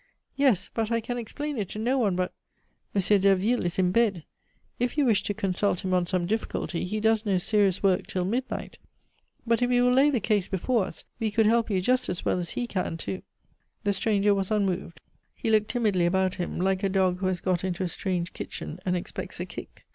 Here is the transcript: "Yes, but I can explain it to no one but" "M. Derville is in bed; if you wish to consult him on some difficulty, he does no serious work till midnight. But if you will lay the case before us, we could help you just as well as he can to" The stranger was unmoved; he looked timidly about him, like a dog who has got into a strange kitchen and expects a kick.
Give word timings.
"Yes, 0.35 0.71
but 0.73 0.89
I 0.89 0.99
can 0.99 1.19
explain 1.19 1.59
it 1.59 1.69
to 1.69 1.77
no 1.77 1.99
one 1.99 2.15
but" 2.15 2.33
"M. 2.95 3.21
Derville 3.21 3.63
is 3.67 3.77
in 3.77 3.91
bed; 3.91 4.23
if 4.79 4.97
you 4.97 5.05
wish 5.05 5.21
to 5.21 5.35
consult 5.35 5.85
him 5.85 5.93
on 5.93 6.07
some 6.07 6.25
difficulty, 6.25 6.85
he 6.85 6.99
does 6.99 7.23
no 7.23 7.37
serious 7.37 7.83
work 7.83 8.07
till 8.07 8.25
midnight. 8.25 8.79
But 9.45 9.61
if 9.61 9.69
you 9.69 9.83
will 9.83 9.93
lay 9.93 10.09
the 10.09 10.19
case 10.19 10.47
before 10.47 10.85
us, 10.85 11.05
we 11.19 11.29
could 11.29 11.45
help 11.45 11.69
you 11.69 11.81
just 11.81 12.09
as 12.09 12.25
well 12.25 12.39
as 12.39 12.49
he 12.57 12.65
can 12.65 12.97
to" 12.97 13.21
The 13.83 13.93
stranger 13.93 14.33
was 14.33 14.49
unmoved; 14.49 14.99
he 15.35 15.51
looked 15.51 15.67
timidly 15.69 16.07
about 16.07 16.33
him, 16.33 16.59
like 16.59 16.81
a 16.81 16.89
dog 16.89 17.19
who 17.19 17.27
has 17.27 17.39
got 17.39 17.63
into 17.63 17.83
a 17.83 17.87
strange 17.87 18.33
kitchen 18.33 18.79
and 18.83 18.95
expects 18.95 19.39
a 19.39 19.45
kick. 19.45 19.85